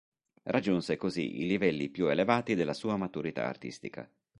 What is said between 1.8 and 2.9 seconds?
più elevati della